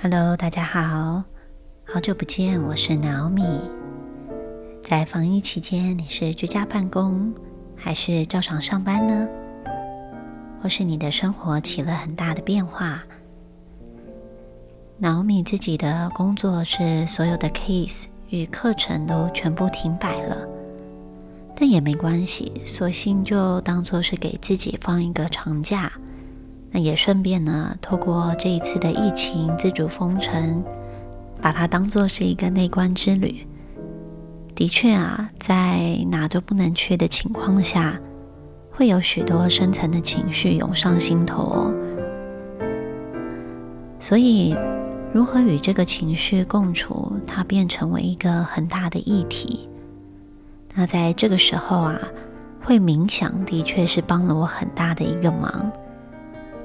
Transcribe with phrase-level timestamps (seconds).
[0.00, 1.24] Hello，大家好，
[1.84, 3.58] 好久不见，我是 Naomi。
[4.80, 7.34] 在防疫期间，你是居家办公
[7.74, 9.26] 还是照常上班呢？
[10.62, 13.02] 或是你的生活起了很大的变化
[15.02, 20.46] ？Naomi 自己的工作是所有的 case 与课程都全部停摆了，
[21.56, 25.90] 但也没关系，索性就当做是给自己放一个长假。
[26.70, 30.62] 那也顺便呢，透过这一次的疫情自主封城，
[31.40, 33.46] 把它当做是一个内观之旅。
[34.54, 37.98] 的确啊，在哪都不能去的情况下，
[38.70, 41.74] 会有许多深层的情绪涌上心头哦。
[44.00, 44.56] 所以，
[45.12, 49.68] 如何与这个情绪共处，它变成为一个很大的议题。
[50.74, 51.98] 那在这个时候啊，
[52.62, 55.70] 会冥想的确是帮了我很大的一个忙。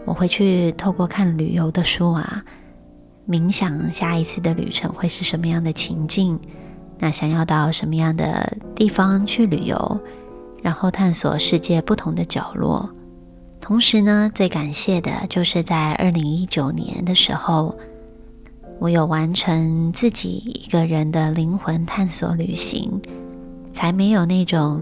[0.05, 2.43] 我会去透过看旅游的书啊，
[3.27, 6.37] 冥想下一次的旅程会是什么样的情境，
[6.99, 9.99] 那想要到什么样的地方去旅游，
[10.61, 12.89] 然后探索世界不同的角落。
[13.61, 17.73] 同时呢，最感谢的就是在二零一九年的时候，
[18.79, 23.01] 我有完成自己一个人的灵魂探索旅行，
[23.71, 24.81] 才没有那种。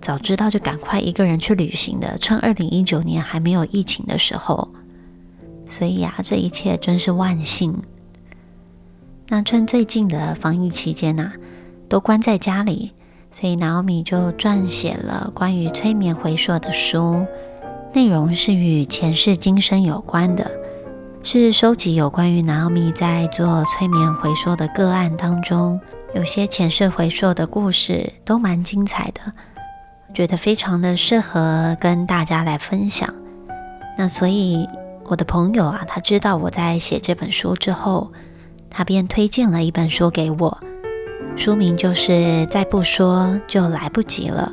[0.00, 4.68] 早知道就赶快一个人去旅行的，趁二零一九年还没有疫情的时候。
[5.68, 7.76] 所以呀，这一切真是万幸。
[9.28, 11.30] 那趁最近的防疫期间呐，
[11.88, 12.92] 都关在家里，
[13.30, 17.24] 所以 Naomi 就撰写了关于催眠回溯的书，
[17.92, 20.50] 内容是与前世今生有关的，
[21.22, 25.78] 是收集有关于 Naomi 在做催眠回溯的个案当中，
[26.14, 29.20] 有些前世回溯的故事都蛮精彩的。
[30.12, 33.12] 觉得非常的适合跟大家来分享，
[33.96, 34.68] 那所以
[35.04, 38.12] 我的朋友啊，他知道我在写这本书之后，
[38.68, 40.58] 他便推荐了一本书给我，
[41.36, 42.12] 书名就是
[42.48, 44.52] 《再不说就来不及了》，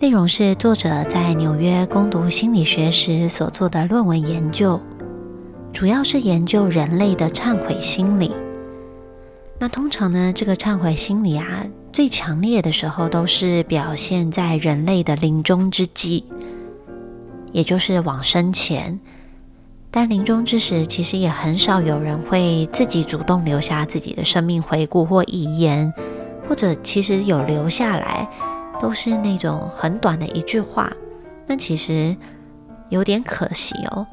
[0.00, 4.80] 内容是作者在纽约攻读心理学时所做的论文研究，
[5.72, 8.32] 主要是研究人类的忏悔心理。
[9.58, 11.64] 那通常呢，这个忏悔心理啊，
[11.96, 16.26] 最强烈的时候都是表现在人类的临终之际，
[17.52, 19.00] 也就是往生前。
[19.90, 25.90] 但临终之时，其实也很少有人会自己主动留下自己的生命回顾或遗言，
[26.46, 28.28] 或者其实有留下来，
[28.78, 30.92] 都是那种很短的一句话。
[31.46, 32.14] 那其实
[32.90, 34.06] 有点可惜哦。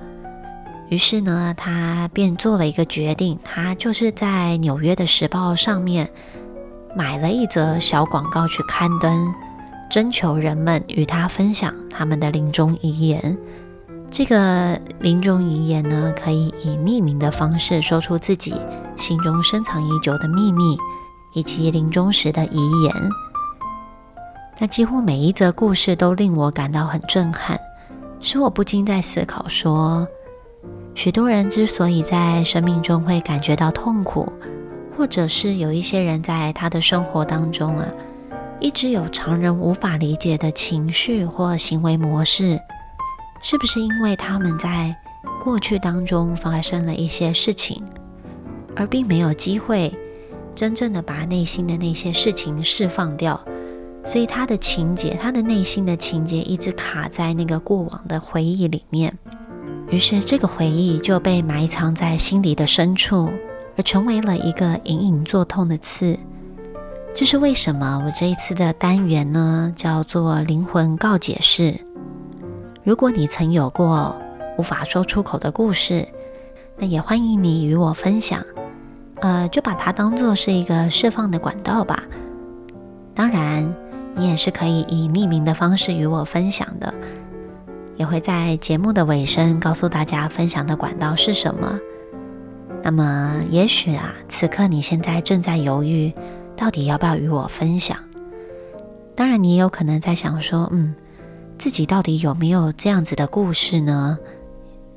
[0.88, 6.10] 于是呢，他便做了一个决定，他就是在纽约的时报上面
[6.96, 9.34] 买了一则小广告去刊登，
[9.90, 13.38] 征求人们与他分享他们的临终遗言。
[14.12, 18.54] 这个临终遗言呢，可以以匿名的方式说出自己
[18.96, 20.78] 心中深藏已久的秘密，
[21.34, 22.94] 以及临终时的遗言。
[24.60, 27.60] 那几乎每一则故事都令我感到很震撼，
[28.20, 30.08] 使我不禁在思考说。
[30.94, 34.32] 许多人之所以在生命中会感觉到痛苦，
[34.96, 37.88] 或者是有一些人在他的生活当中啊，
[38.60, 42.60] 一直有常人无法理解的情绪或行为模式，
[43.42, 44.96] 是不是因为他们在
[45.44, 47.84] 过去当中发生了一些事情，
[48.76, 49.94] 而并没有机会
[50.56, 53.40] 真正的把内心的那些事情释放掉，
[54.06, 59.18] 所以他的情节，他的内心的情节一直卡在那个过往的回忆里面。
[59.90, 63.30] 于是，这个回忆就被埋藏在心底的深处，
[63.76, 66.18] 而成为了一个隐隐作痛的刺。
[67.14, 68.04] 这是为什么？
[68.06, 71.80] 我这一次的单元呢，叫做“灵魂告解室”。
[72.84, 74.16] 如果你曾有过
[74.58, 76.08] 无法说出口的故事，
[76.78, 78.44] 那也欢迎你与我分享。
[79.20, 82.04] 呃，就把它当做是一个释放的管道吧。
[83.14, 83.74] 当然，
[84.16, 86.94] 你也是可以以匿名的方式与我分享的。
[87.96, 91.80] 也会在节目的尾声告诉大家分享的管道是什么。
[92.84, 96.12] 那么，也许啊，此刻你现在正在犹豫，
[96.58, 97.98] 到底要不要与我分享？
[99.16, 100.94] 当然，你也有可能在想说，嗯，
[101.58, 104.18] 自己到底有没有这样子的故事呢？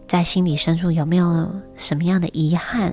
[0.08, 2.92] 在心里深处有没有什么样的遗憾？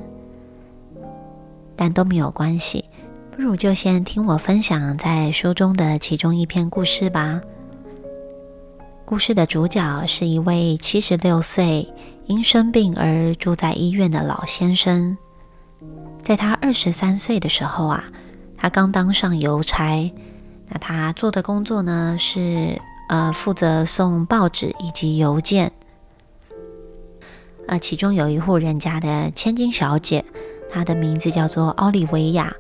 [1.75, 2.85] 但都没有关系，
[3.31, 7.41] 不如就先听我分享在书中的其中一篇故事吧。
[9.05, 11.87] 故事的主角是一位七十六岁
[12.25, 15.17] 因生病而住在医院的老先生。
[16.21, 18.03] 在他二十三岁的时候啊，
[18.57, 20.11] 他刚当上邮差。
[20.69, 25.71] 那他做的工作呢是呃负责送报纸以及邮件。
[27.67, 30.25] 呃，其中有一户人家的千金小姐，
[30.69, 32.53] 她的名字叫做奥利维亚，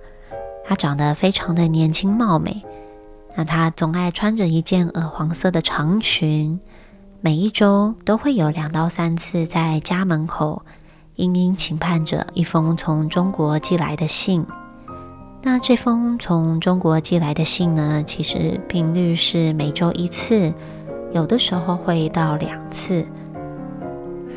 [0.65, 2.63] 她长得非常的年轻貌美。
[3.35, 6.59] 那她总爱穿着一件鹅黄色的长裙，
[7.25, 10.65] 每一周都会有两到三次在家门口
[11.15, 14.45] 殷殷期盼着一封从中国寄来的信。
[15.41, 20.53] 那这封从中国寄来的信呢，其实频率是每周一次，
[21.13, 23.07] 有的时候会到两次。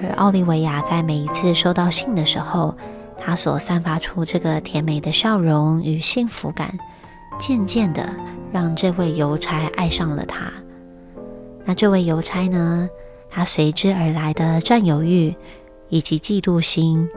[0.00, 2.72] 而奥利维亚在每一次收到信的时候，
[3.18, 6.72] 他所散发出这个甜美的笑容与幸福感，
[7.36, 8.08] 渐渐的
[8.52, 10.52] 让这位邮差爱上了他。
[11.66, 12.88] 那这位邮差呢，
[13.28, 15.34] 他随之而来的占有欲
[15.88, 17.08] 以及嫉妒心，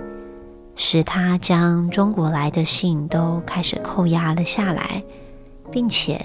[0.76, 5.04] 使他将中国来的信都开始扣押了下来，
[5.72, 6.20] 并且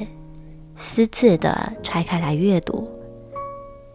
[0.75, 2.89] 私自的拆开来阅读。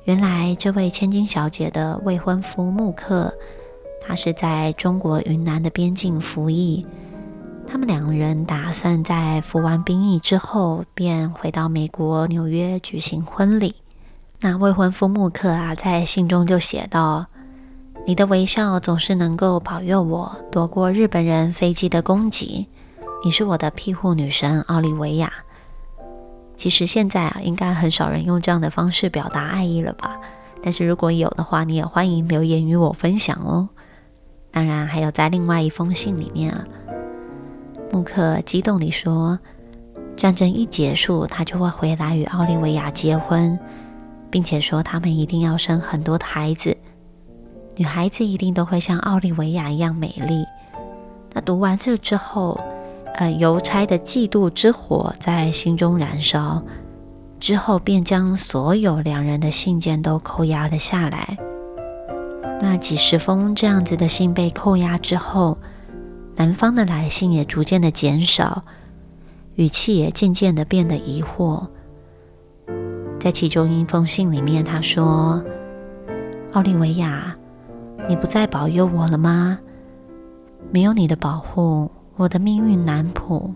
[0.03, 3.33] 原来，这位千金小姐的未婚夫穆克，
[3.99, 6.85] 他是在中国云南的边境服役。
[7.67, 13.75] 他们两人打算在服完兵役之后，便回到美国纽约举行婚礼。
[14.41, 17.25] 那未婚夫穆克啊，在信中就写道
[18.07, 22.67] ：“你的微笑总是能够保佑我躲过日本人飞机的攻击。
[23.21, 25.29] 你是我的庇护女神，奥利维亚。”
[26.55, 30.17] 其实现在啊，应该很少人用这样的方式表达爱意了吧？
[30.63, 33.67] 但是如果有的话，你也欢迎留言与我分享哦。
[34.51, 36.63] 当然，还有在另外一封信里面啊，
[37.91, 39.37] 穆克激动地说
[40.15, 43.59] ：“战争一结束，他就会回来与奥利维亚结婚，
[44.29, 46.75] 并且说他们一定要生很多的孩子，
[47.75, 50.45] 女孩子一定都会像奥利维亚一样美丽。”
[51.33, 52.59] 那读完这之后。
[53.15, 56.63] 呃，邮差的嫉妒之火在心中燃烧，
[57.37, 61.37] 之后便将所有两人的信件都扣押了下来。
[62.61, 65.57] 那几十封这样子的信被扣押之后，
[66.37, 68.63] 男方的来信也逐渐的减少，
[69.55, 71.67] 语气也渐渐的变得疑惑。
[73.19, 75.43] 在其中一封信里面，他说
[76.53, 77.35] ：“奥利维亚，
[78.07, 79.59] 你不再保佑我了吗？
[80.71, 83.49] 没有你的保护。”我的命运难卜。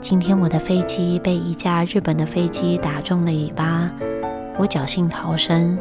[0.00, 3.90] 今天我的飞机被一架日本的飞机打中了尾巴，
[4.56, 5.76] 我侥幸逃生，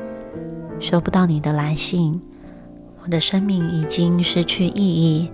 [0.82, 2.20] 收不到你的来信，
[3.02, 5.32] 我的生命已经失去意义，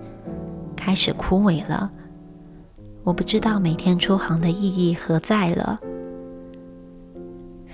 [0.76, 1.90] 开始枯萎了。
[3.02, 5.80] 我不知道每天出航的意义何在了。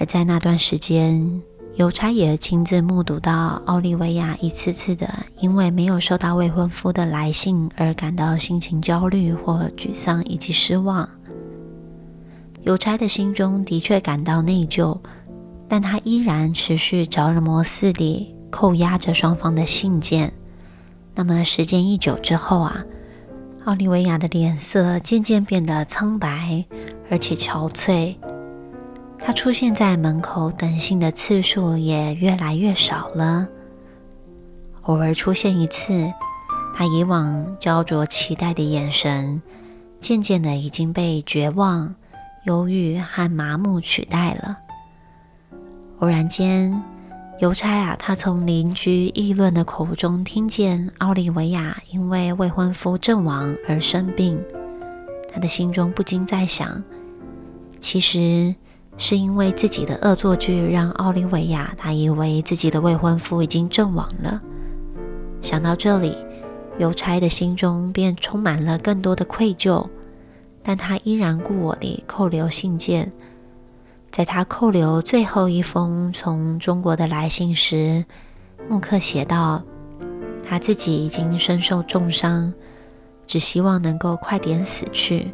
[0.00, 1.40] 而在那段时间。
[1.76, 5.08] 邮差也亲自目睹到奥利维亚一次次的
[5.38, 11.08] 因为没有收到未婚夫的来信而感到心情焦虑或沮丧以及失望。
[12.64, 14.98] 邮差的心中的确感到内疚，
[15.68, 20.30] 但他依然持续着了魔似的扣押着双方的信件。
[21.14, 22.84] 那么时间一久之后啊，
[23.64, 26.62] 奥利维亚的脸色渐渐变得苍白
[27.08, 28.16] 而且憔悴。
[29.22, 33.46] 他出现在门口等信的次数也越来越少了，
[34.82, 36.12] 偶尔出现一次，
[36.74, 39.40] 他以往焦灼期待的眼神，
[40.00, 41.94] 渐渐的已经被绝望、
[42.44, 44.58] 忧郁和麻木取代了。
[46.00, 46.82] 偶然间，
[47.38, 54.42] 邮差啊，他从邻居议论的口中听见奥利维亚因为未婚夫阵亡而生病，
[55.32, 56.82] 他的心中不禁在想，
[57.78, 58.54] 其实。
[59.02, 64.38] 是因为自己的恶作剧，让奥利维亚他以为自己的未婚夫已经阵亡了。
[65.40, 66.14] 想到这里，
[66.76, 69.88] 邮差的心中便充满了更多的愧疚，
[70.62, 73.10] 但他依然故我地扣留信件。
[74.10, 78.04] 在他扣留最后一封从中国的来信时，
[78.68, 79.62] 穆克写道
[80.46, 82.52] ：“他自己已经身受重伤，
[83.26, 85.32] 只希望能够快点死去。”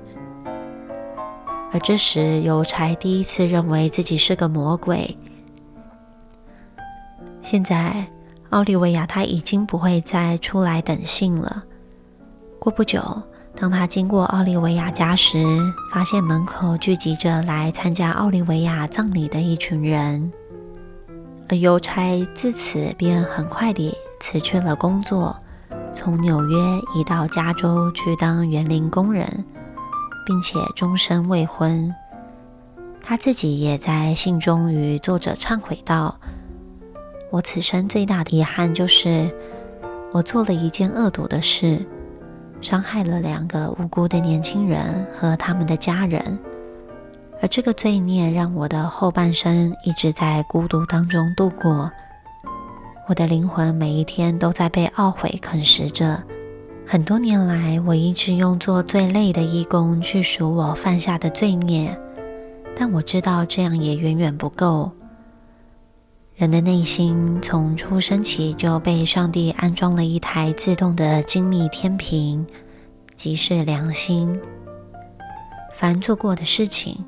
[1.72, 5.16] 而这时，邮差第一次认为自己是个魔鬼。
[7.42, 8.06] 现在，
[8.50, 11.64] 奥利维亚他已经不会再出来等信了。
[12.58, 13.22] 过不久，
[13.54, 15.44] 当他经过奥利维亚家时，
[15.92, 20.32] 发现门口聚集着来参加奥利维亚葬礼的一群人。
[21.48, 25.36] 而邮差自此便很快地辞去了工作，
[25.94, 26.56] 从纽约
[26.96, 29.44] 移到加州去当园林工人。
[30.26, 31.94] 并且终身未婚，
[33.00, 36.18] 他自己也在信中与作者忏悔道
[37.30, 39.30] ：“我此生最大的遗憾就是，
[40.12, 41.86] 我做了一件恶毒的事，
[42.60, 46.36] 伤害了两个无辜的年轻人和他们的家人，
[47.40, 51.88] 而这个罪孽让我的后半生一直在孤独当中度过。
[53.08, 56.20] 我的灵魂每一天都在被懊悔啃食着。
[56.88, 61.98] 很多年来，我一直用做最累的义工去赎我犯下的罪孽，
[62.76, 64.92] 但我知道这样也远远不够。
[66.36, 72.46] 人的内心从出生起就被上帝安装了一台自动的精密天平，
[73.16, 74.40] 即是良心。
[75.74, 77.04] 凡做过的事情，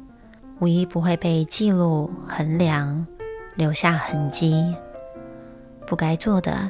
[0.58, 3.06] 无一不会被记录、衡量，
[3.54, 4.75] 留下痕迹。
[5.87, 6.68] 不该做的，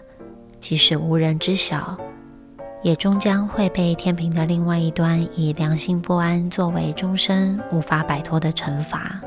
[0.61, 1.97] 即使无人知晓。
[2.81, 9.21] 也终将会被天平的另外一端以良心不安作为终身无法摆脱的惩罚，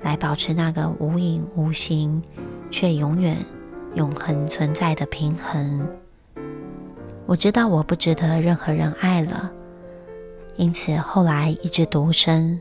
[0.00, 2.22] 来保持那个无影无形
[2.70, 3.36] 却永远
[3.94, 5.86] 永恒存在的平衡。
[7.26, 9.50] 我知道我不值得任何人爱了，
[10.54, 12.60] 因此后来一直独身，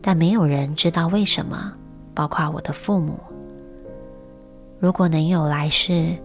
[0.00, 1.74] 但没有人知道为什么，
[2.14, 3.18] 包括我的父母。
[4.80, 6.16] 如果能有来世。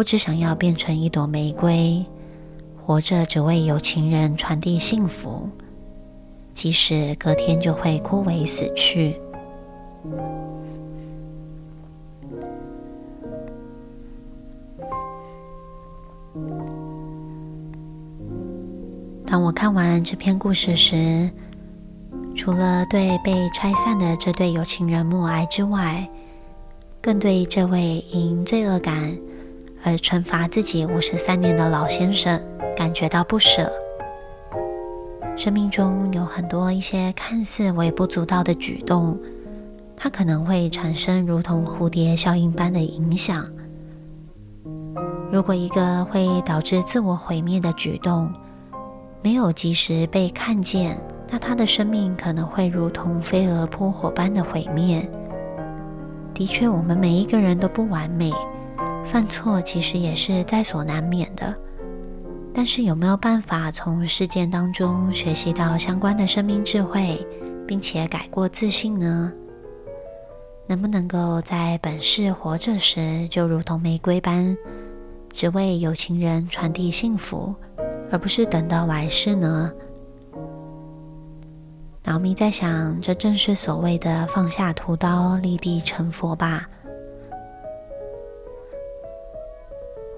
[0.00, 2.02] 我只想要变成一朵玫瑰，
[2.74, 5.46] 活着只为有情人传递幸福，
[6.54, 9.20] 即使隔天就会枯萎死去。
[19.26, 21.28] 当我看完这篇故事时，
[22.34, 26.08] 除了对被拆散的这对有情人默哀之外，
[27.02, 29.14] 更对这位因罪恶感。
[29.82, 32.40] 而惩罚自己五十三年的老先生
[32.76, 33.70] 感觉到不舍。
[35.36, 39.18] 生命中有很多一些看似微不足道的举动，
[39.96, 43.46] 它可能会产生如同蝴蝶效应般的影响。
[45.32, 48.30] 如果一个会导致自我毁灭的举动
[49.22, 50.98] 没有及时被看见，
[51.30, 55.08] 那他的生命可能会如同飞蛾扑火般的毁灭。
[56.34, 58.32] 的确，我们每一个人都不完美。
[59.10, 61.52] 犯错其实也是在所难免的，
[62.54, 67.26] 但是有没有办法从事件当中学习到相关的生命智慧，
[67.66, 69.32] 并且改过自新呢？
[70.68, 74.56] 能不能够在本世活着时就如同玫瑰般，
[75.32, 77.52] 只为有情人传递幸福，
[78.12, 79.72] 而不是等到来世呢？
[82.04, 86.68] 老米在想，这正是所谓的放下屠刀，立地成佛吧。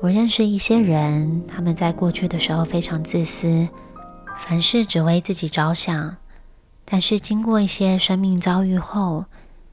[0.03, 3.69] 我认识一些人，他们在过去的时候非常自私，
[4.37, 6.17] 凡事只为自己着想。
[6.85, 9.25] 但是经过一些生命遭遇后，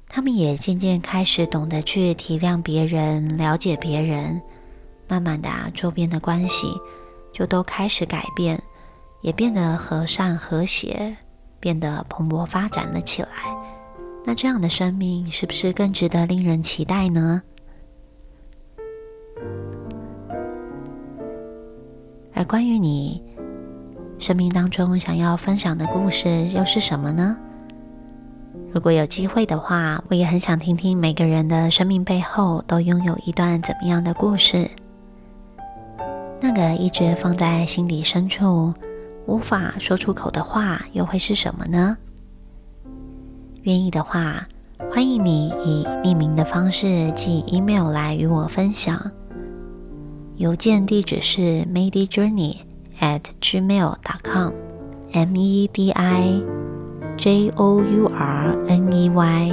[0.07, 4.39] 他们也渐渐开始懂得去体谅别人、了解别人。
[5.07, 6.79] 慢慢的，周边的关系
[7.33, 8.61] 就都开始改变，
[9.21, 11.17] 也变得和善和谐，
[11.59, 13.29] 变得蓬勃发展了起来。
[14.23, 17.41] 那这样的生命是不是更值得令人期待呢？
[22.39, 23.21] 而关于你
[24.17, 27.35] 生命当中想要分享的故事又是什么呢？
[28.71, 34.71] 如果有机会的话，我也很想听听每个人的生命背后都拥有一段怎么样的故事。
[36.39, 38.73] 那个一直放在心底深处
[39.25, 41.97] 无法说出口的话，又会是什么呢？
[43.63, 44.47] 愿意的话，
[44.89, 49.11] 欢迎你以匿名的方式寄 email 来与我分享。
[50.39, 52.55] 邮件地址是 medijourney
[53.01, 56.41] at gmail dot com，m e d i
[57.17, 59.51] j o u r n e y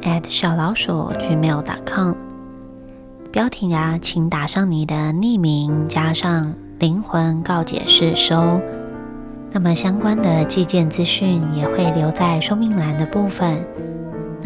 [0.00, 2.14] at 小老鼠 gmail dot com。
[3.30, 8.58] 标题啊，请打上你的匿名，加上灵魂告解是收。
[9.52, 13.62] 那么相关的寄件资讯也会留在说明栏的部分。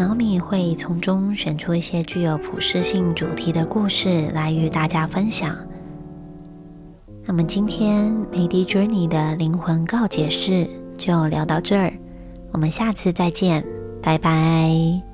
[0.03, 5.57] 脑米会从中选出一些具有普适性主题的故事来与大家分享。
[7.25, 10.69] 那么今天 Medi Journey 的灵魂告解室
[10.99, 11.93] 就聊到这儿，
[12.51, 13.65] 我们下次再见，
[14.03, 15.12] 拜拜。